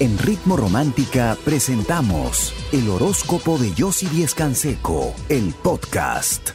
En 0.00 0.18
Ritmo 0.18 0.56
Romántica 0.56 1.36
presentamos 1.44 2.52
el 2.72 2.88
horóscopo 2.88 3.58
de 3.58 3.72
Yossi 3.74 4.06
Díez 4.06 4.34
Canseco, 4.34 5.14
el 5.28 5.54
podcast. 5.62 6.50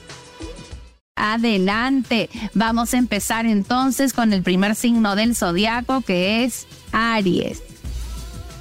Adelante, 1.15 2.29
vamos 2.53 2.93
a 2.93 2.97
empezar 2.97 3.45
entonces 3.45 4.11
con 4.11 4.33
el 4.33 4.43
primer 4.43 4.75
signo 4.75 5.15
del 5.15 5.37
zodiaco 5.37 6.01
que 6.01 6.43
es 6.43 6.67
Aries. 6.91 7.63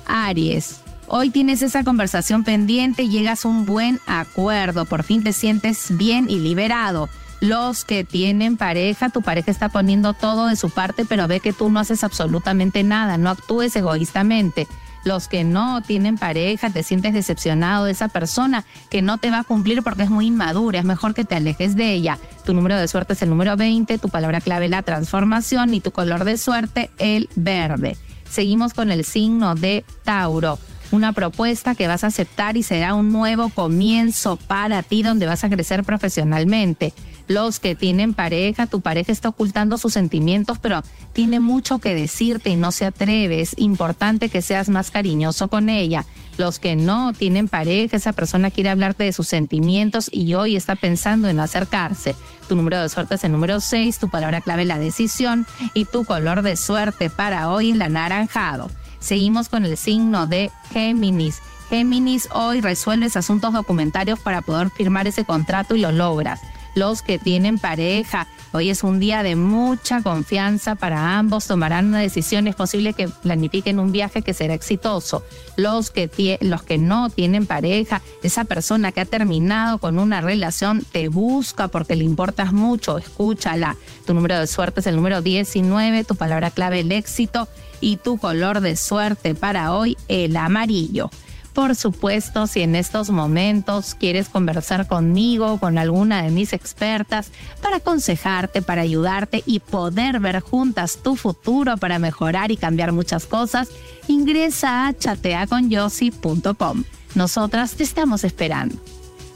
Aries, 0.06 0.81
hoy 1.09 1.31
tienes 1.31 1.62
esa 1.62 1.83
conversación 1.83 2.45
pendiente, 2.45 3.09
llegas 3.09 3.45
a 3.45 3.48
un 3.48 3.67
buen 3.67 3.98
acuerdo, 4.06 4.84
por 4.84 5.03
fin 5.03 5.25
te 5.25 5.33
sientes 5.33 5.97
bien 5.97 6.31
y 6.31 6.39
liberado 6.39 7.09
los 7.41 7.84
que 7.84 8.05
tienen 8.05 8.56
pareja, 8.56 9.10
tu 9.10 9.23
pareja 9.23 9.51
está 9.51 9.69
poniendo 9.69 10.12
todo 10.12 10.47
de 10.47 10.56
su 10.56 10.70
parte, 10.70 11.05
pero 11.05 11.28
ve 11.28 11.41
que 11.41 11.52
tú 11.52 11.70
no 11.70 11.80
haces 11.80 12.02
absolutamente 12.02 12.83
nada, 12.83 13.16
no 13.16 13.30
actúes 13.30 13.74
egoístamente. 13.77 14.66
Los 15.05 15.28
que 15.28 15.45
no 15.45 15.80
tienen 15.80 16.19
pareja, 16.19 16.70
te 16.70 16.83
sientes 16.83 17.14
decepcionado 17.14 17.84
de 17.84 17.92
esa 17.92 18.08
persona 18.08 18.64
que 18.91 19.00
no 19.00 19.19
te 19.19 19.30
va 19.30 19.41
a 19.41 19.45
cumplir 19.45 19.83
porque 19.83 20.03
es 20.03 20.11
muy 20.11 20.27
inmadura, 20.27 20.80
es 20.80 20.84
mejor 20.84 21.14
que 21.14 21.25
te 21.25 21.36
alejes 21.36 21.77
de 21.77 21.92
ella. 21.92 22.19
Tu 22.45 22.53
número 22.53 22.77
de 22.77 22.89
suerte 22.89 23.12
es 23.12 23.22
el 23.22 23.30
número 23.30 23.56
20, 23.56 23.98
tu 23.98 24.08
palabra 24.08 24.41
clave 24.41 24.69
la 24.69 24.83
transformación 24.83 25.73
y 25.73 25.80
tu 25.80 25.92
color 25.92 26.25
de 26.25 26.36
suerte 26.36 26.91
el 26.98 27.28
verde. 27.36 27.97
Seguimos 28.28 28.75
con 28.75 28.91
el 28.91 29.05
signo 29.05 29.55
de 29.55 29.84
Tauro 30.05 30.58
una 30.91 31.12
propuesta 31.12 31.75
que 31.75 31.86
vas 31.86 32.02
a 32.02 32.08
aceptar 32.08 32.56
y 32.56 32.62
será 32.62 32.95
un 32.95 33.12
nuevo 33.12 33.50
comienzo 33.50 34.36
para 34.36 34.83
ti 34.83 35.02
donde 35.02 35.27
vas 35.27 35.45
a 35.45 35.50
crecer 35.50 35.84
profesionalmente 35.84 36.95
los 37.29 37.61
que 37.61 37.75
tienen 37.75 38.15
pareja, 38.15 38.67
tu 38.67 38.81
pareja 38.81 39.12
está 39.12 39.29
ocultando 39.29 39.77
sus 39.77 39.93
sentimientos, 39.93 40.59
pero 40.59 40.83
tiene 41.12 41.41
mucho 41.41 41.79
que 41.79 41.95
decirte 41.95 42.51
y 42.51 42.57
no 42.57 42.73
se 42.73 42.87
atreve. 42.87 43.43
Es 43.43 43.55
importante 43.59 44.31
que 44.31 44.43
seas 44.43 44.70
más 44.70 44.91
cariñoso 44.91 45.48
con 45.48 45.69
ella. 45.69 46.07
Los 46.39 46.59
que 46.59 46.75
no 46.75 47.12
tienen 47.12 47.48
pareja, 47.48 47.97
esa 47.97 48.12
persona 48.12 48.51
quiere 48.51 48.70
hablarte 48.70 49.05
de 49.05 49.12
sus 49.12 49.29
sentimientos 49.29 50.09
y 50.11 50.35
hoy 50.35 50.57
está 50.57 50.75
pensando 50.75 51.29
en 51.29 51.39
acercarse. 51.39 52.17
Tu 52.48 52.57
número 52.57 52.81
de 52.81 52.89
suerte 52.89 53.17
es 53.17 53.25
el 53.25 53.33
número 53.33 53.61
6, 53.61 53.98
tu 53.98 54.09
palabra 54.09 54.41
clave 54.41 54.65
la 54.65 54.79
decisión 54.79 55.47
y 55.75 55.85
tu 55.85 56.05
color 56.05 56.42
de 56.42 56.57
suerte 56.57 57.11
para 57.11 57.51
hoy 57.51 57.73
el 57.73 57.83
anaranjado. 57.83 58.70
Seguimos 59.01 59.48
con 59.51 59.67
el 59.67 59.77
signo 59.77 60.27
de 60.27 60.51
Géminis. 60.73 61.41
Géminis, 61.69 62.29
hoy 62.33 62.63
resuelves 62.63 63.17
asuntos 63.17 63.53
documentarios 63.53 64.19
para 64.19 64.41
poder 64.41 64.70
firmar 64.70 65.07
ese 65.07 65.25
contrato 65.25 65.77
y 65.77 65.81
lo 65.81 65.92
logras 65.92 66.41
los 66.74 67.02
que 67.02 67.19
tienen 67.19 67.58
pareja. 67.58 68.27
Hoy 68.52 68.70
es 68.70 68.83
un 68.83 68.98
día 68.98 69.22
de 69.22 69.36
mucha 69.36 70.02
confianza 70.02 70.74
para 70.74 71.19
ambos, 71.19 71.47
tomarán 71.47 71.86
una 71.86 72.00
decisión, 72.00 72.47
es 72.47 72.55
posible 72.55 72.94
que 72.94 73.08
planifiquen 73.08 73.78
un 73.78 73.92
viaje 73.92 74.22
que 74.22 74.33
será 74.33 74.55
exitoso. 74.55 75.22
Los 75.56 75.91
que, 75.91 76.39
los 76.41 76.62
que 76.62 76.78
no 76.78 77.11
tienen 77.11 77.46
pareja, 77.46 78.00
esa 78.22 78.44
persona 78.44 78.92
que 78.92 79.00
ha 79.00 79.05
terminado 79.05 79.78
con 79.78 79.98
una 79.98 80.20
relación 80.20 80.83
te 80.92 81.08
busca 81.08 81.69
porque 81.69 81.96
le 81.96 82.05
importas 82.05 82.52
mucho, 82.52 82.96
escúchala. 82.96 83.77
Tu 84.07 84.14
número 84.14 84.39
de 84.39 84.46
suerte 84.46 84.80
es 84.80 84.86
el 84.86 84.96
número 84.96 85.20
19, 85.20 86.05
tu 86.05 86.14
palabra 86.14 86.51
clave 86.51 86.80
el 86.80 86.92
éxito 86.92 87.48
y 87.80 87.96
tu 87.96 88.18
color 88.18 88.61
de 88.61 88.77
suerte 88.77 89.34
para 89.34 89.74
hoy 89.74 89.96
el 90.08 90.36
amarillo. 90.36 91.11
Por 91.58 91.74
supuesto, 91.74 92.46
si 92.46 92.61
en 92.61 92.77
estos 92.77 93.11
momentos 93.11 93.96
quieres 93.96 94.29
conversar 94.29 94.86
conmigo, 94.86 95.58
con 95.58 95.77
alguna 95.77 96.23
de 96.23 96.30
mis 96.30 96.52
expertas, 96.52 97.33
para 97.61 97.79
aconsejarte, 97.79 98.63
para 98.63 98.83
ayudarte 98.83 99.42
y 99.45 99.58
poder 99.58 100.20
ver 100.20 100.39
juntas 100.39 100.98
tu 101.02 101.17
futuro 101.17 101.77
para 101.77 101.98
mejorar 101.98 102.52
y 102.52 102.57
cambiar 102.57 102.92
muchas 102.92 103.27
cosas, 103.27 103.70
ingresa 104.07 104.86
a 104.86 104.96
chateaconyossi.com. 104.96 106.85
Nosotras 107.17 107.75
te 107.75 107.83
estamos 107.83 108.23
esperando. 108.23 108.77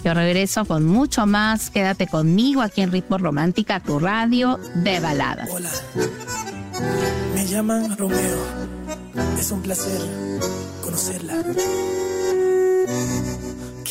Yo 0.05 0.15
regreso 0.15 0.65
con 0.65 0.87
mucho 0.87 1.27
más. 1.27 1.71
Quédate 1.71 2.07
conmigo 2.07 2.63
aquí 2.63 2.83
en 2.83 2.93
Ritmo 2.93 3.19
Romántica, 3.19 3.81
tu 3.81 3.99
radio 3.99 4.61
de 4.77 5.01
baladas. 5.01 5.49
Hola, 5.51 5.71
me 7.35 7.47
llaman 7.49 7.99
Romeo. 7.99 8.39
Es 9.41 9.51
un 9.51 9.61
placer 9.61 10.01
conocerla. 10.85 11.43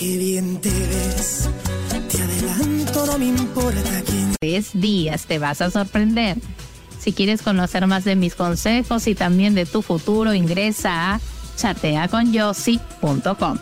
Qué 0.02 0.18
bien 0.18 0.60
te 0.60 0.72
ves, 0.72 1.48
te 2.10 2.22
adelanto, 2.24 3.06
no 3.06 3.20
me 3.20 3.28
importa 3.28 4.02
quién. 4.04 4.36
Tres 4.40 4.72
días 4.74 5.28
te 5.28 5.38
vas 5.38 5.62
a 5.62 5.70
sorprender. 5.70 6.38
Si 7.00 7.14
quieres 7.14 7.44
conocer 7.44 7.86
más 7.86 8.04
de 8.04 8.16
mis 8.16 8.34
consejos 8.34 9.06
y 9.06 9.14
también 9.14 9.54
de 9.54 9.68
tu 9.68 9.84
futuro, 9.84 10.34
ingresa 10.34 11.14
a 11.14 11.22
chateaconyossi.com. 11.56 13.60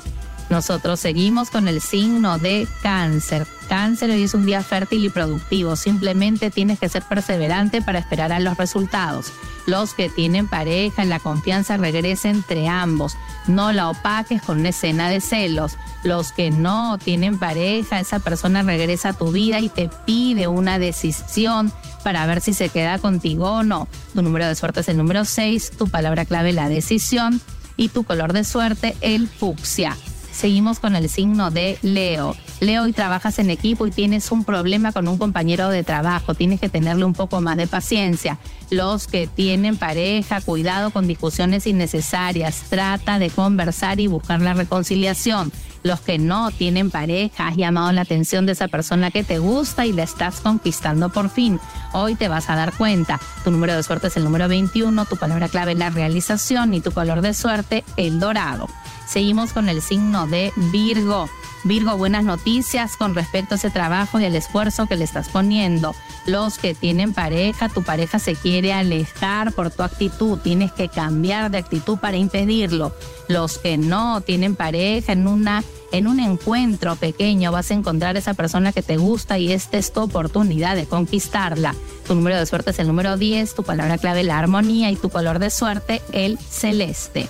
Nosotros 0.50 1.02
seguimos 1.02 1.50
con 1.50 1.68
el 1.68 1.82
signo 1.82 2.40
de 2.40 2.70
cáncer. 2.82 3.46
Cáncer 3.70 4.10
hoy 4.10 4.24
es 4.24 4.34
un 4.34 4.48
día 4.48 4.64
fértil 4.64 5.06
y 5.06 5.10
productivo. 5.10 5.76
Simplemente 5.76 6.50
tienes 6.50 6.80
que 6.80 6.90
ser 6.90 7.04
perseverante 7.04 7.84
para 7.84 8.00
esperar 8.00 8.32
a 8.32 8.40
los 8.40 8.58
resultados. 8.58 9.32
Los 9.68 9.94
que 9.94 10.10
tienen 10.10 10.48
pareja, 10.48 11.06
la 11.06 11.20
confianza 11.20 11.78
regresa 11.78 12.30
entre 12.30 12.68
ambos. 12.68 13.16
No 13.46 13.72
la 13.72 13.90
opaques 13.90 14.42
con 14.42 14.62
una 14.62 14.70
escena 14.70 15.08
de 15.08 15.22
celos. 15.22 15.78
Los 16.04 16.32
que 16.32 16.50
no 16.50 16.98
tienen 16.98 17.38
pareja, 17.38 18.00
esa 18.00 18.18
persona 18.18 18.64
regresa 18.64 19.10
a 19.10 19.14
tu 19.14 19.32
vida 19.32 19.60
y 19.60 19.70
te 19.70 19.88
pide 20.04 20.48
una 20.48 20.80
decisión 20.80 21.72
para 22.04 22.26
ver 22.26 22.42
si 22.42 22.56
se 22.56 22.70
queda 22.70 22.98
contigo 22.98 23.52
o 23.52 23.64
no. 23.64 23.88
Tu 24.16 24.24
número 24.24 24.48
de 24.48 24.56
suerte 24.56 24.80
es 24.80 24.90
el 24.90 24.98
número 24.98 25.26
6, 25.26 25.74
tu 25.78 25.88
palabra 25.88 26.26
clave 26.26 26.54
la 26.54 26.70
decisión 26.70 27.40
y 27.78 27.90
tu 27.90 28.04
color 28.04 28.34
de 28.34 28.46
suerte 28.46 28.98
el 29.02 29.28
fucsia. 29.28 29.96
Seguimos 30.32 30.80
con 30.80 30.96
el 30.96 31.08
signo 31.08 31.52
de 31.52 31.78
Leo. 31.84 32.36
Leo, 32.60 32.88
y 32.88 32.94
trabajas 32.94 33.40
en 33.40 33.50
equipo 33.50 33.88
y 33.88 33.92
tienes 33.92 34.32
un 34.32 34.44
problema 34.44 34.92
con 34.92 35.08
un 35.08 35.18
compañero 35.18 35.70
de 35.70 35.84
trabajo. 35.84 36.36
Tienes 36.36 36.60
que 36.60 36.70
tenerle 36.70 37.06
un 37.06 37.14
poco 37.14 37.42
más 37.42 37.58
de 37.58 37.68
paciencia. 37.68 38.38
Los 38.70 39.08
que 39.08 39.28
tienen 39.28 39.78
pareja, 39.78 40.42
cuidado 40.42 40.92
con 40.92 41.08
discusiones 41.08 41.68
innecesarias. 41.68 42.64
Trata 42.70 43.20
de 43.20 43.30
conversar 43.30 44.00
y 44.00 44.08
buscar 44.08 44.42
la 44.42 44.54
reconciliación. 44.54 45.52
Los 45.84 46.02
que 46.02 46.18
no 46.18 46.52
tienen 46.52 46.92
pareja, 46.92 47.48
has 47.48 47.56
llamado 47.56 47.92
la 47.94 48.02
atención 48.02 48.46
de 48.46 48.52
esa 48.52 48.68
persona 48.68 49.12
que 49.12 49.24
te 49.24 49.40
gusta 49.40 49.86
y 49.86 49.94
la 49.94 50.04
estás 50.04 50.42
conquistando 50.42 51.10
por 51.10 51.30
fin. 51.30 51.60
Hoy 51.94 52.16
te 52.16 52.28
vas 52.28 52.50
a 52.50 52.56
dar 52.56 52.74
cuenta. 52.74 53.20
Tu 53.46 53.52
número 53.52 53.76
de 53.76 53.84
suerte 53.84 54.08
es 54.08 54.18
el 54.18 54.26
número 54.26 54.50
21, 54.50 55.06
tu 55.06 55.16
palabra 55.16 55.48
clave 55.48 55.72
es 55.72 55.78
la 55.78 55.90
realización 55.90 56.74
y 56.74 56.82
tu 56.82 56.92
color 56.92 57.22
de 57.22 57.34
suerte 57.34 57.86
el 57.96 58.20
dorado. 58.20 58.68
Seguimos 59.08 59.54
con 59.54 59.70
el 59.70 59.82
signo 59.82 60.28
de 60.28 60.52
Virgo. 60.72 61.30
Virgo, 61.66 61.98
buenas 61.98 62.24
noticias 62.24 62.96
con 62.96 63.16
respecto 63.16 63.54
a 63.54 63.58
ese 63.58 63.70
trabajo 63.70 64.20
y 64.20 64.26
el 64.26 64.36
esfuerzo 64.36 64.88
que 64.88 64.96
le 64.96 65.04
estás 65.04 65.28
poniendo. 65.28 65.94
Los 66.26 66.58
que 66.58 66.74
tienen 66.74 67.14
pareja, 67.14 67.68
tu 67.68 67.84
pareja 67.84 68.18
se 68.18 68.36
quiere 68.36 68.72
alejar 68.72 69.52
por 69.52 69.70
tu 69.70 69.84
actitud, 69.84 70.40
tienes 70.40 70.72
que 70.72 70.88
cambiar 70.88 71.52
de 71.52 71.58
actitud 71.58 71.98
para 71.98 72.16
impedirlo. 72.16 72.96
Los 73.28 73.58
que 73.58 73.78
no 73.78 74.22
tienen 74.22 74.56
pareja, 74.56 75.12
en 75.12 75.28
una 75.28 75.64
en 75.92 76.08
un 76.08 76.20
encuentro 76.20 76.96
pequeño 76.96 77.52
vas 77.52 77.72
a 77.72 77.74
encontrar 77.74 78.16
esa 78.16 78.36
persona 78.36 78.72
que 78.72 78.84
te 78.84 78.98
gusta 78.98 79.40
y 79.40 79.52
esta 79.52 79.78
es 79.78 79.92
tu 79.92 80.02
oportunidad 80.02 80.76
de 80.76 80.86
conquistarla. 80.86 81.76
Tu 82.08 82.16
número 82.16 82.38
de 82.38 82.46
suerte 82.46 82.72
es 82.72 82.80
el 82.80 82.88
número 82.88 83.18
10, 83.18 83.56
tu 83.56 83.64
palabra 83.64 83.98
clave 83.98 84.24
la 84.24 84.38
armonía 84.38 84.92
y 84.92 84.96
tu 84.96 85.10
color 85.10 85.40
de 85.40 85.50
suerte 85.50 86.02
el 86.12 86.38
celeste. 86.38 87.28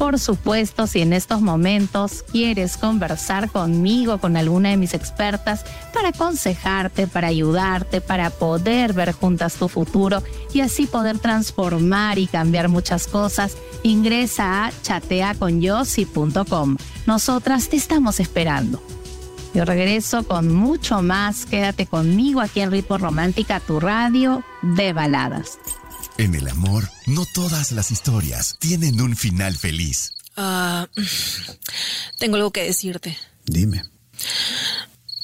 Por 0.00 0.18
supuesto, 0.18 0.86
si 0.86 1.02
en 1.02 1.12
estos 1.12 1.42
momentos 1.42 2.24
quieres 2.32 2.78
conversar 2.78 3.50
conmigo, 3.50 4.16
con 4.16 4.38
alguna 4.38 4.70
de 4.70 4.78
mis 4.78 4.94
expertas, 4.94 5.66
para 5.92 6.08
aconsejarte, 6.08 7.06
para 7.06 7.28
ayudarte, 7.28 8.00
para 8.00 8.30
poder 8.30 8.94
ver 8.94 9.12
juntas 9.12 9.56
tu 9.56 9.68
futuro 9.68 10.22
y 10.54 10.62
así 10.62 10.86
poder 10.86 11.18
transformar 11.18 12.18
y 12.18 12.28
cambiar 12.28 12.70
muchas 12.70 13.08
cosas, 13.08 13.58
ingresa 13.82 14.64
a 14.64 14.72
chateaconyossi.com. 14.80 16.78
Nosotras 17.04 17.68
te 17.68 17.76
estamos 17.76 18.20
esperando. 18.20 18.82
Yo 19.52 19.66
regreso 19.66 20.22
con 20.22 20.50
mucho 20.50 21.02
más. 21.02 21.44
Quédate 21.44 21.84
conmigo 21.84 22.40
aquí 22.40 22.62
en 22.62 22.70
Ritmo 22.70 22.96
Romántica, 22.96 23.60
tu 23.60 23.80
radio 23.80 24.42
de 24.62 24.94
baladas. 24.94 25.58
En 26.20 26.34
el 26.34 26.48
amor, 26.48 26.86
no 27.06 27.24
todas 27.24 27.72
las 27.72 27.90
historias 27.90 28.58
tienen 28.58 29.00
un 29.00 29.16
final 29.16 29.56
feliz. 29.56 30.12
Ah, 30.36 30.86
tengo 32.18 32.36
algo 32.36 32.50
que 32.50 32.62
decirte. 32.62 33.16
Dime. 33.46 33.84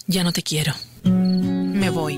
Ya 0.06 0.24
no 0.24 0.32
te 0.32 0.42
quiero. 0.42 0.72
Me 1.04 1.90
voy. 1.90 2.16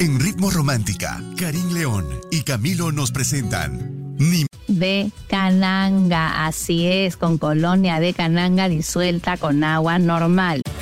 En 0.00 0.18
Ritmo 0.20 0.50
Romántica, 0.50 1.22
Karim 1.36 1.74
León 1.74 2.08
y 2.30 2.44
Camilo 2.44 2.92
nos 2.92 3.12
presentan 3.12 4.16
Ni 4.16 4.46
de 4.68 5.12
Cananga. 5.28 6.46
Así 6.46 6.86
es, 6.86 7.18
con 7.18 7.36
colonia 7.36 8.00
de 8.00 8.14
Cananga 8.14 8.70
disuelta 8.70 9.36
con 9.36 9.62
agua 9.64 9.98
normal. 9.98 10.62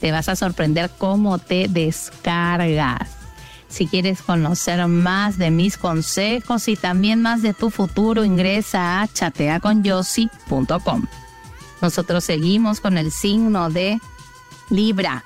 Te 0.00 0.12
vas 0.12 0.28
a 0.28 0.36
sorprender 0.36 0.90
cómo 0.96 1.38
te 1.38 1.68
descargas. 1.68 3.10
Si 3.68 3.86
quieres 3.86 4.22
conocer 4.22 4.86
más 4.86 5.36
de 5.36 5.50
mis 5.50 5.76
consejos 5.76 6.68
y 6.68 6.76
también 6.76 7.20
más 7.20 7.42
de 7.42 7.52
tu 7.52 7.70
futuro, 7.70 8.24
ingresa 8.24 9.02
a 9.02 9.08
chateaconyossi.com. 9.08 11.06
Nosotros 11.82 12.24
seguimos 12.24 12.80
con 12.80 12.96
el 12.98 13.12
signo 13.12 13.70
de 13.70 14.00
Libra. 14.70 15.24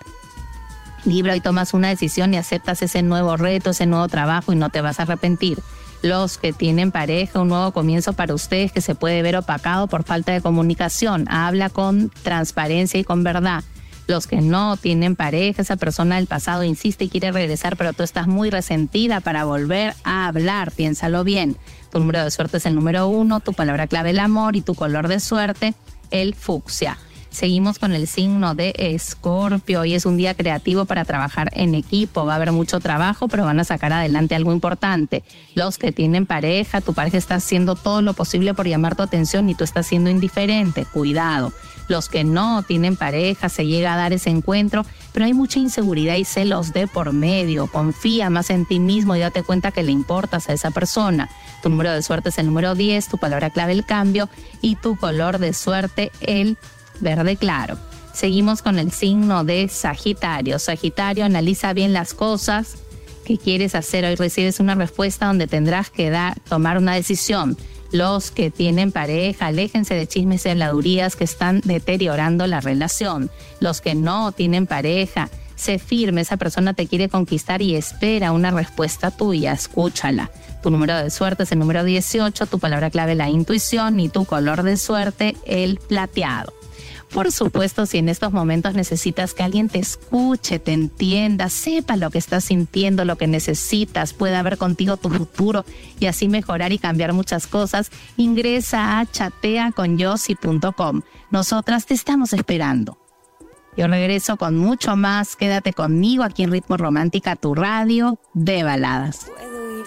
Libra, 1.05 1.37
y 1.37 1.41
tomas 1.41 1.75
una 1.75 1.89
decisión 1.89 2.35
y 2.35 2.37
aceptas 2.37 2.83
ese 2.83 3.03
nuevo 3.03 3.37
reto, 3.37 3.71
ese 3.71 3.87
nuevo 3.87 4.09
trabajo 4.09 4.53
y 4.53 4.57
no 4.57 4.71
te 4.71 4.81
vas 4.81 5.01
a 5.01 5.05
arrepentir 5.05 5.59
los 6.03 6.37
que 6.37 6.53
tienen 6.53 6.91
pareja, 6.91 7.41
un 7.41 7.49
nuevo 7.49 7.73
comienzo 7.73 8.13
para 8.13 8.35
ustedes 8.35 8.73
que 8.73 8.81
se 8.81 8.95
puede 8.95 9.23
ver 9.23 9.37
opacado 9.37 9.87
por 9.87 10.03
falta 10.03 10.33
de 10.33 10.41
comunicación. 10.41 11.27
Habla 11.31 11.71
con 11.71 12.11
transparencia 12.23 12.99
y 12.99 13.05
con 13.05 13.23
verdad. 13.23 13.63
Los 14.09 14.27
que 14.27 14.41
no 14.41 14.77
tienen 14.77 15.17
pareja, 15.17 15.63
esa 15.63 15.77
persona 15.77 16.17
del 16.17 16.27
pasado 16.27 16.65
insiste 16.65 17.05
y 17.05 17.09
quiere 17.09 17.33
regresar, 17.33 17.77
pero 17.77 17.93
tú 17.93 18.03
estás 18.03 18.27
muy 18.27 18.51
resentida 18.51 19.21
para 19.21 19.45
volver 19.45 19.95
a 20.05 20.27
hablar. 20.27 20.73
Piénsalo 20.73 21.25
bien. 21.25 21.57
Tu 21.91 21.99
número 21.99 22.25
de 22.25 22.31
suerte 22.31 22.57
es 22.57 22.67
el 22.67 22.75
número 22.75 23.09
uno, 23.09 23.41
tu 23.41 23.53
palabra 23.53 23.87
clave 23.87 24.11
el 24.11 24.19
amor 24.19 24.57
y 24.57 24.63
tu 24.63 24.75
color 24.75 25.09
de 25.09 25.21
suerte 25.21 25.75
el 26.11 26.35
fucsia. 26.35 26.99
Seguimos 27.33 27.79
con 27.79 27.93
el 27.93 28.07
signo 28.09 28.55
de 28.55 28.75
Escorpio. 28.77 29.81
Hoy 29.81 29.95
es 29.95 30.05
un 30.05 30.19
día 30.19 30.35
creativo 30.35 30.85
para 30.85 31.07
trabajar 31.07 31.51
en 31.55 31.75
equipo. 31.75 32.27
Va 32.27 32.35
a 32.35 32.37
haber 32.37 32.53
mucho 32.53 32.79
trabajo, 32.79 33.27
pero 33.27 33.47
van 33.47 33.59
a 33.59 33.65
sacar 33.65 33.91
adelante 33.91 34.35
algo 34.35 34.53
importante. 34.53 35.25
Los 35.55 35.79
que 35.79 35.93
tienen 35.93 36.27
pareja, 36.27 36.83
tu 36.83 36.93
pareja 36.93 37.17
está 37.17 37.37
haciendo 37.37 37.75
todo 37.75 38.03
lo 38.03 38.13
posible 38.13 38.53
por 38.53 38.69
llamar 38.69 38.97
tu 38.97 39.03
atención 39.03 39.49
y 39.49 39.55
tú 39.55 39.65
estás 39.65 39.87
siendo 39.87 40.11
indiferente. 40.11 40.85
Cuidado. 40.85 41.55
Los 41.89 42.11
que 42.11 42.23
no 42.23 42.63
tienen 42.65 42.97
pareja, 42.97 43.49
se 43.49 43.67
llega 43.67 43.95
a 43.95 43.97
dar 43.97 44.13
ese 44.13 44.29
encuentro, 44.29 44.85
pero 45.13 45.25
hay 45.25 45.33
mucha 45.33 45.59
inseguridad 45.59 46.17
y 46.17 46.27
celos 46.27 46.75
de 46.75 46.87
por 46.87 47.15
medio. 47.15 47.67
Confía 47.67 48.29
más 48.29 48.51
en 48.51 48.67
ti 48.67 48.79
mismo 48.79 49.17
y 49.17 49.21
date 49.21 49.43
cuenta 49.43 49.73
que 49.73 49.83
le 49.83 49.91
importas 49.91 50.51
a 50.51 50.53
esa 50.53 50.71
persona. 50.71 51.31
Tu 51.63 51.71
número 51.71 51.93
de 51.93 52.03
suerte 52.03 52.29
es 52.29 52.39
el 52.39 52.47
número 52.47 52.75
10, 52.75 53.09
tu 53.09 53.17
palabra 53.17 53.49
clave 53.49 53.73
el 53.73 53.87
cambio 53.87 54.29
y 54.61 54.77
tu 54.77 54.97
color 54.97 55.39
de 55.39 55.55
suerte 55.55 56.13
el 56.21 56.59
verde 57.01 57.37
claro. 57.37 57.79
Seguimos 58.13 58.63
con 58.63 58.79
el 58.79 58.93
signo 58.93 59.45
de 59.45 59.69
Sagitario. 59.69 60.59
Sagitario, 60.59 61.25
analiza 61.25 61.73
bien 61.73 61.93
las 61.93 62.13
cosas 62.15 62.77
que 63.25 63.39
quieres 63.39 63.75
hacer. 63.75 64.05
Hoy 64.05 64.17
recibes 64.17 64.61
una 64.61 64.75
respuesta 64.75 65.27
donde 65.27 65.47
tendrás 65.47 65.91
que 65.91 66.11
dar, 66.11 66.39
tomar 66.41 66.79
una 66.79 66.95
decisión. 66.95 67.57
Los 67.91 68.31
que 68.31 68.51
tienen 68.51 68.91
pareja, 68.91 69.47
aléjense 69.47 69.95
de 69.95 70.07
chismes 70.07 70.47
y 70.47 70.51
habladurías 70.51 71.15
que 71.15 71.25
están 71.25 71.61
deteriorando 71.65 72.47
la 72.47 72.61
relación. 72.61 73.31
Los 73.61 73.81
que 73.81 73.95
no 73.95 74.33
tienen 74.33 74.67
pareja, 74.67 75.29
sé 75.57 75.79
firme, 75.79 76.23
esa 76.23 76.39
persona 76.39 76.73
te 76.73 76.87
quiere 76.87 77.09
conquistar 77.09 77.61
y 77.61 77.77
espera 77.77 78.33
una 78.33 78.51
respuesta 78.51 79.11
tuya, 79.11 79.53
escúchala. 79.53 80.31
Tu 80.63 80.71
número 80.71 80.97
de 80.97 81.11
suerte 81.11 81.43
es 81.43 81.53
el 81.53 81.59
número 81.59 81.85
18, 81.85 82.47
tu 82.47 82.59
palabra 82.59 82.91
clave 82.91 83.15
la 83.15 83.29
intuición 83.29 84.01
y 84.01 84.09
tu 84.09 84.25
color 84.25 84.63
de 84.63 84.77
suerte 84.77 85.37
el 85.45 85.77
plateado. 85.77 86.55
Por 87.13 87.31
supuesto, 87.31 87.85
si 87.85 87.99
en 87.99 88.09
estos 88.09 88.33
momentos 88.33 88.75
necesitas 88.75 89.35
que 89.35 89.43
alguien 89.43 89.69
te 89.69 89.79
escuche, 89.79 90.59
te 90.59 90.73
entienda, 90.73 91.51
sepa 91.51 91.97
lo 91.97 92.11
que 92.11 92.17
estás 92.17 92.45
sintiendo, 92.45 93.05
lo 93.05 93.17
que 93.17 93.27
necesitas, 93.27 94.15
pueda 94.15 94.43
ver 94.43 94.57
contigo 94.57 94.97
tu 94.97 95.11
futuro 95.11 95.67
y 96.01 96.07
así 96.07 96.29
mejorar 96.29 96.73
y 96.73 96.79
cambiar 96.79 97.13
muchas 97.13 97.47
cosas, 97.47 97.91
ingresa 98.17 98.99
a 98.99 99.07
chateaconyossi.com. 99.07 101.03
Nosotras 101.31 101.85
te 101.85 101.93
estamos 101.95 102.33
esperando. 102.33 102.99
Yo 103.77 103.89
regreso 103.89 104.37
con 104.37 104.57
mucho 104.57 104.97
más. 104.97 105.37
Quédate 105.37 105.73
conmigo 105.73 106.25
aquí 106.25 106.43
en 106.43 106.53
Ritmo 106.53 106.77
Romántica, 106.77 107.37
tu 107.37 107.55
radio 107.55 108.19
de 108.35 108.63
baladas. 108.63 109.27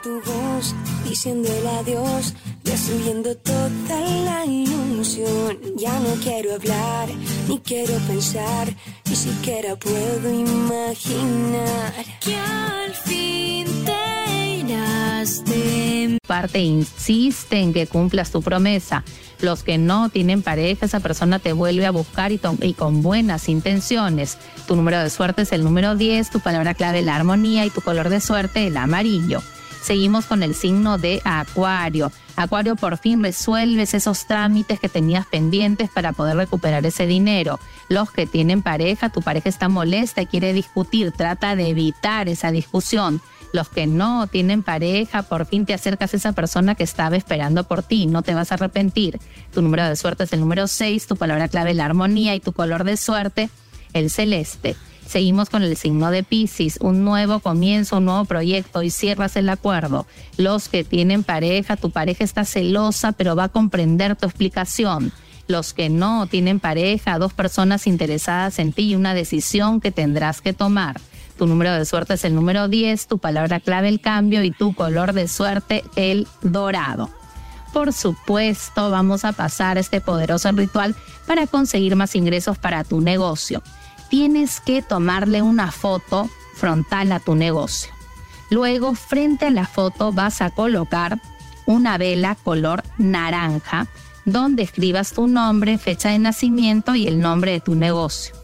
Tu 0.06 0.22
voz 0.22 0.76
diciendo 1.10 1.50
el 1.52 1.66
adiós, 1.66 2.36
destruyendo 2.64 3.36
toda 3.38 4.00
la 4.24 4.46
ilusión. 4.46 5.58
Ya 5.80 6.00
no 6.00 6.14
quiero 6.22 6.54
hablar, 6.54 7.10
ni 7.48 7.58
quiero 7.58 7.96
pensar, 8.08 8.68
ni 9.10 9.16
siquiera 9.16 9.76
puedo 9.76 10.32
imaginar 10.32 11.92
que 12.20 12.38
al 12.38 12.94
fin 12.94 13.66
te 13.84 14.58
irás 14.58 15.44
de 15.44 16.20
Parte 16.28 16.60
insiste 16.60 17.60
en 17.60 17.74
que 17.74 17.88
cumplas 17.88 18.30
tu 18.30 18.44
promesa. 18.44 19.04
Los 19.42 19.64
que 19.64 19.80
no 19.80 20.10
tienen 20.10 20.44
pareja, 20.44 20.86
esa 20.86 21.00
persona 21.00 21.40
te 21.40 21.52
vuelve 21.52 21.88
a 21.88 21.92
buscar 21.92 22.32
y, 22.32 22.40
y, 22.62 22.74
con 22.74 23.02
buenas 23.02 23.50
intenciones. 23.50 24.38
Tu 24.68 24.76
número 24.76 25.00
de 25.00 25.10
suerte 25.10 25.42
es 25.42 25.52
el 25.52 25.64
número 25.64 25.96
10, 25.96 26.30
tu 26.30 26.42
palabra 26.42 26.76
clave 26.76 27.02
la 27.02 27.16
armonía 27.16 27.66
y 27.66 27.72
tu 27.72 27.82
color 27.82 28.10
de 28.10 28.22
suerte 28.22 28.68
el 28.68 28.78
amarillo. 28.78 29.42
Seguimos 29.86 30.26
con 30.26 30.42
el 30.42 30.56
signo 30.56 30.98
de 30.98 31.22
Acuario. 31.26 32.12
Acuario, 32.36 32.76
por 32.76 32.98
fin 32.98 33.22
resuelves 33.22 33.94
esos 33.94 34.26
trámites 34.26 34.80
que 34.80 34.90
tenías 34.90 35.28
pendientes 35.28 35.92
para 35.92 36.12
poder 36.12 36.38
recuperar 36.38 36.84
ese 36.88 37.06
dinero. 37.06 37.60
Los 37.88 38.10
que 38.10 38.26
tienen 38.26 38.64
pareja, 38.64 39.10
tu 39.10 39.22
pareja 39.22 39.48
está 39.48 39.70
molesta 39.70 40.24
y 40.24 40.26
quiere 40.26 40.54
discutir, 40.54 41.12
trata 41.12 41.56
de 41.56 41.70
evitar 41.70 42.28
esa 42.30 42.50
discusión. 42.50 43.22
Los 43.54 43.70
que 43.70 43.86
no 43.86 44.26
tienen 44.26 44.64
pareja, 44.64 45.22
por 45.22 45.46
fin 45.46 45.68
te 45.68 45.76
acercas 45.76 46.16
a 46.16 46.18
esa 46.18 46.32
persona 46.32 46.74
que 46.74 46.84
estaba 46.84 47.16
esperando 47.16 47.64
por 47.66 47.84
ti, 47.84 48.08
no 48.08 48.24
te 48.24 48.34
vas 48.34 48.52
a 48.52 48.56
arrepentir. 48.56 49.20
Tu 49.54 49.62
número 49.62 49.88
de 49.88 49.96
suerte 49.96 50.24
es 50.24 50.34
el 50.34 50.40
número 50.40 50.66
6, 50.66 51.06
tu 51.06 51.16
palabra 51.16 51.48
clave 51.48 51.76
la 51.76 51.86
armonía 51.86 52.34
y 52.34 52.40
tu 52.40 52.54
color 52.54 52.86
de 52.86 52.98
suerte 52.98 53.52
el 53.94 54.10
celeste. 54.10 54.76
Seguimos 55.08 55.50
con 55.50 55.62
el 55.62 55.78
signo 55.78 56.10
de 56.10 56.24
Pisces, 56.24 56.78
un 56.82 57.04
nuevo 57.04 57.40
comienzo, 57.40 57.98
un 57.98 58.06
nuevo 58.06 58.26
proyecto 58.26 58.82
y 58.82 58.90
cierras 58.90 59.36
el 59.36 59.50
acuerdo. 59.50 60.08
Los 60.38 60.68
que 60.68 60.84
tienen 60.84 61.24
pareja, 61.24 61.78
tu 61.78 61.92
pareja 61.92 62.24
está 62.24 62.44
celosa, 62.44 63.12
pero 63.12 63.36
va 63.36 63.46
a 63.46 63.50
comprender 63.50 64.16
tu 64.16 64.26
explicación. 64.26 65.12
Los 65.48 65.74
que 65.74 65.90
no 65.90 66.26
tienen 66.26 66.60
pareja, 66.60 67.20
dos 67.20 67.34
personas 67.34 67.86
interesadas 67.86 68.58
en 68.58 68.74
ti 68.74 68.90
y 68.90 68.96
una 68.96 69.14
decisión 69.14 69.80
que 69.80 69.92
tendrás 69.92 70.42
que 70.42 70.54
tomar. 70.54 71.00
Tu 71.38 71.46
número 71.46 71.74
de 71.74 71.86
suerte 71.86 72.16
es 72.16 72.24
el 72.26 72.34
número 72.34 72.68
10, 72.68 73.08
tu 73.08 73.20
palabra 73.20 73.60
clave 73.60 73.90
el 73.90 74.02
cambio 74.02 74.44
y 74.44 74.52
tu 74.52 74.74
color 74.74 75.14
de 75.14 75.28
suerte 75.28 75.84
el 75.96 76.28
dorado. 76.42 77.12
Por 77.74 77.94
supuesto, 77.94 78.90
vamos 78.90 79.26
a 79.26 79.34
pasar 79.34 79.78
este 79.78 80.02
poderoso 80.02 80.52
ritual 80.54 80.96
para 81.28 81.46
conseguir 81.46 81.96
más 81.96 82.16
ingresos 82.16 82.58
para 82.58 82.84
tu 82.84 83.02
negocio. 83.02 83.62
Tienes 84.10 84.62
que 84.62 84.82
tomarle 84.82 85.42
una 85.42 85.72
foto 85.72 86.30
frontal 86.54 87.12
a 87.12 87.20
tu 87.20 87.36
negocio. 87.36 87.92
Luego, 88.50 88.96
frente 88.96 89.48
a 89.48 89.52
la 89.52 89.66
foto 89.66 90.12
vas 90.12 90.42
a 90.42 90.52
colocar 90.52 91.20
una 91.66 91.98
vela 91.98 92.36
color 92.36 92.84
naranja 92.98 93.88
donde 94.24 94.64
escribas 94.64 95.14
tu 95.14 95.28
nombre, 95.28 95.78
fecha 95.78 96.10
de 96.10 96.20
nacimiento 96.20 96.96
y 96.96 97.08
el 97.08 97.20
nombre 97.20 97.52
de 97.52 97.60
tu 97.60 97.76
negocio 97.76 98.36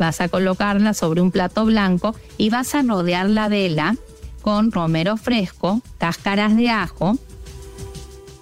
vas 0.00 0.22
a 0.22 0.30
colocarla 0.30 0.94
sobre 0.94 1.20
un 1.20 1.30
plato 1.30 1.66
blanco 1.66 2.16
y 2.38 2.48
vas 2.48 2.74
a 2.74 2.82
rodear 2.82 3.28
la 3.28 3.48
vela 3.48 3.96
con 4.40 4.72
romero 4.72 5.18
fresco, 5.18 5.82
cáscaras 5.98 6.56
de 6.56 6.70
ajo, 6.70 7.18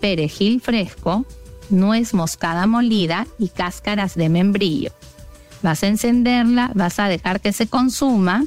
perejil 0.01 0.61
fresco, 0.61 1.27
nuez 1.69 2.15
moscada 2.15 2.69
molida 2.69 3.27
y 3.41 3.49
cáscaras 3.49 4.15
de 4.15 4.29
membrillo. 4.29 4.93
Vas 5.63 5.83
a 5.83 5.89
encenderla, 5.89 6.71
vas 6.75 6.99
a 6.99 7.09
dejar 7.09 7.41
que 7.41 7.53
se 7.53 7.67
consuma 7.67 8.45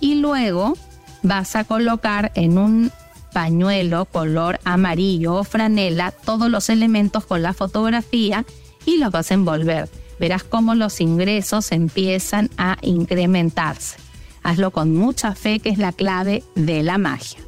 y 0.00 0.16
luego 0.16 0.76
vas 1.22 1.56
a 1.56 1.64
colocar 1.64 2.32
en 2.34 2.58
un 2.58 2.92
pañuelo 3.32 4.06
color 4.06 4.60
amarillo 4.64 5.34
o 5.34 5.44
franela 5.44 6.10
todos 6.10 6.50
los 6.50 6.70
elementos 6.70 7.26
con 7.26 7.42
la 7.42 7.52
fotografía 7.52 8.44
y 8.84 8.98
los 8.98 9.10
vas 9.10 9.30
a 9.30 9.34
envolver. 9.34 9.90
Verás 10.18 10.44
cómo 10.44 10.74
los 10.74 11.00
ingresos 11.00 11.72
empiezan 11.72 12.48
a 12.56 12.78
incrementarse. 12.80 13.98
Hazlo 14.42 14.70
con 14.70 14.94
mucha 14.94 15.34
fe, 15.34 15.58
que 15.58 15.68
es 15.70 15.78
la 15.78 15.92
clave 15.92 16.44
de 16.54 16.82
la 16.82 16.96
magia. 16.96 17.40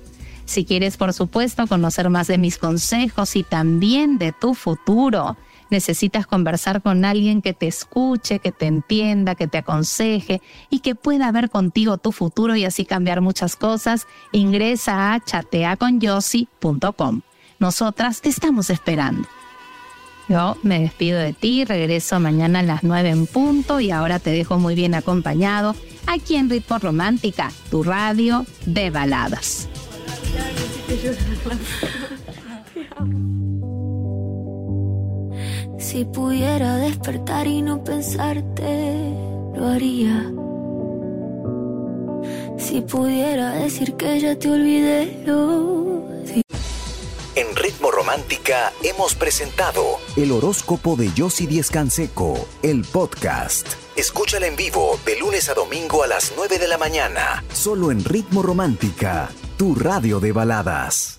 Si 0.45 0.64
quieres, 0.64 0.97
por 0.97 1.12
supuesto, 1.12 1.67
conocer 1.67 2.11
más 2.11 2.26
de 2.26 2.38
mis 2.38 2.59
consejos 2.59 3.37
y 3.37 3.43
también 3.43 4.19
de 4.19 4.33
tu 4.33 4.55
futuro, 4.55 5.37
necesitas 5.70 6.26
conversar 6.26 6.82
con 6.82 7.04
alguien 7.04 7.42
que 7.42 7.52
te 7.52 7.66
escuche, 7.66 8.38
que 8.38 8.52
te 8.52 8.66
entienda, 8.66 9.34
que 9.34 9.48
te 9.48 9.58
aconseje 9.58 10.40
y 10.70 10.80
que 10.80 10.94
pueda 10.94 11.30
ver 11.32 11.50
contigo 11.50 11.98
tu 11.98 12.12
futuro 12.12 12.56
y 12.56 12.64
así 12.64 12.84
cambiar 12.84 13.20
muchas 13.20 13.56
cosas, 13.56 14.06
ingresa 14.32 15.12
a 15.12 15.20
chateaconyossi.com. 15.20 17.22
Nosotras 17.58 18.20
te 18.20 18.28
estamos 18.28 18.70
esperando. 18.70 19.26
Yo 20.28 20.58
me 20.62 20.80
despido 20.80 21.18
de 21.18 21.32
ti, 21.32 21.64
regreso 21.64 22.20
mañana 22.20 22.58
a 22.58 22.62
las 22.62 22.84
9 22.84 23.08
en 23.08 23.26
punto 23.26 23.80
y 23.80 23.90
ahora 23.90 24.18
te 24.18 24.30
dejo 24.30 24.58
muy 24.58 24.75
bien 24.75 24.94
acompañado 24.94 25.75
aquí 26.06 26.37
en 26.37 26.50
Ritmo 26.50 26.78
Romántica, 26.78 27.50
tu 27.70 27.82
radio 27.82 28.44
de 28.66 28.90
baladas. 28.90 29.68
Si 35.88 36.04
pudiera 36.04 36.76
despertar 36.76 37.47
y 37.47 37.62
no 37.62 37.83
pensarte, 37.83 39.11
lo 39.57 39.68
haría. 39.68 40.30
Si 42.59 42.83
pudiera 42.83 43.52
decir 43.52 43.95
que 43.95 44.21
ya 44.21 44.38
te 44.38 44.50
olvidé, 44.50 45.23
lo 45.25 46.04
En 47.37 47.57
Ritmo 47.57 47.90
Romántica 47.90 48.71
hemos 48.83 49.14
presentado 49.14 49.99
el 50.14 50.30
horóscopo 50.33 50.95
de 50.95 51.11
Yossi 51.14 51.47
Díez 51.47 51.71
Canseco, 51.71 52.47
el 52.62 52.85
podcast. 52.85 53.66
Escúchala 53.97 54.47
en 54.47 54.57
vivo 54.57 55.00
de 55.07 55.18
lunes 55.18 55.49
a 55.49 55.54
domingo 55.54 56.02
a 56.02 56.07
las 56.07 56.35
9 56.37 56.59
de 56.59 56.68
la 56.68 56.76
mañana, 56.76 57.42
solo 57.50 57.92
en 57.92 58.04
Ritmo 58.04 58.42
Romántica, 58.42 59.30
tu 59.57 59.75
radio 59.75 60.21
de 60.21 60.33
baladas. 60.33 61.17